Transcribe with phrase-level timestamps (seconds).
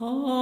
[0.00, 0.34] Yeah.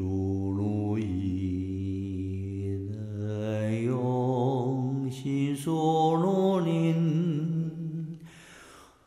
[0.00, 2.70] 主路易
[3.18, 8.18] 来用心说罗林，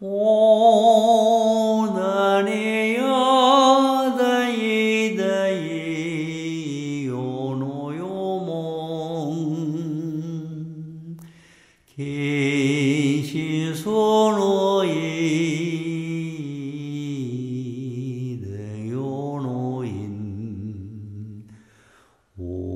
[0.00, 9.56] 我那里呀的一的一有诺有梦，
[11.96, 15.61] 听心说罗音。
[22.44, 22.71] Oh.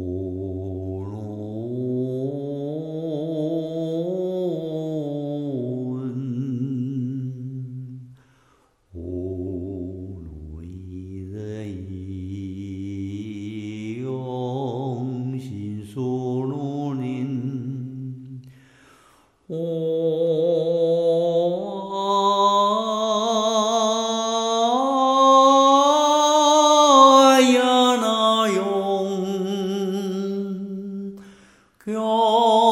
[31.86, 32.65] 哟.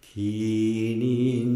[0.00, 1.53] 기린